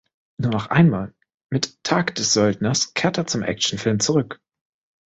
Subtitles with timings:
[0.37, 1.13] Nur noch einmal,
[1.51, 4.41] mit "Tag des Söldners", kehrte er zum Actionfilm zurück.